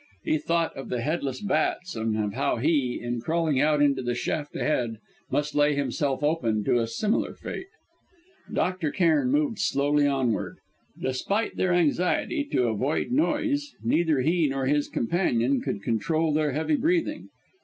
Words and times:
He 0.23 0.39
thought 0.39 0.75
of 0.75 0.89
the 0.89 1.01
headless 1.01 1.41
bats 1.41 1.95
and 1.95 2.17
of 2.17 2.33
how 2.33 2.55
he, 2.57 2.99
in 2.99 3.21
crawling 3.21 3.61
out 3.61 3.83
into 3.83 4.01
the 4.01 4.15
shaft 4.15 4.55
ahead, 4.55 4.97
must 5.29 5.53
lay 5.53 5.75
himself 5.75 6.23
open 6.23 6.63
to 6.63 6.79
a 6.79 6.87
similar 6.87 7.35
fate! 7.35 7.67
Dr. 8.51 8.89
Cairn 8.89 9.29
moved 9.31 9.59
slowly 9.59 10.07
onward. 10.07 10.57
Despite 10.99 11.55
their 11.55 11.71
anxiety 11.75 12.43
to 12.45 12.63
avoid 12.63 13.11
noise, 13.11 13.75
neither 13.83 14.21
he 14.21 14.47
nor 14.49 14.65
his 14.65 14.87
companion 14.89 15.61
could 15.61 15.83
control 15.83 16.33
their 16.33 16.53
heavy 16.53 16.77
breathing. 16.77 17.29